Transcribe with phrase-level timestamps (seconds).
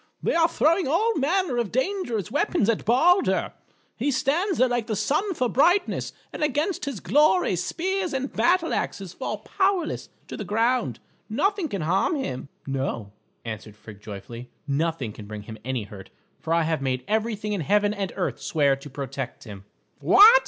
[0.23, 3.53] They are throwing all manner of dangerous weapons at Balder.
[3.95, 8.73] He stands there like the sun for brightness, and against his glory, spears and battle
[8.73, 10.99] axes fall powerless to the ground.
[11.29, 13.11] Nothing can harm him." "No,"
[13.45, 16.09] answered Frigg joyfully; "nothing can bring him any hurt,
[16.39, 19.65] for I have made everything in heaven and earth swear to protect him."
[19.99, 20.25] "What!"